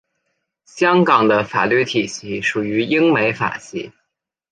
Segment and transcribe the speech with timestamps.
[0.65, 3.91] 香港的法律体系属于英美法系。